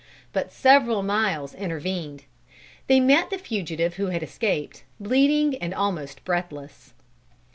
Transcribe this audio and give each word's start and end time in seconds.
But 0.33 0.51
several 0.51 1.03
miles 1.03 1.53
intervened. 1.53 2.23
They 2.87 2.99
met 2.99 3.29
the 3.29 3.37
fugitive 3.37 3.97
who 3.97 4.07
had 4.07 4.23
escaped, 4.23 4.81
bleeding 4.99 5.55
and 5.61 5.75
almost 5.75 6.25
breathless. 6.25 6.95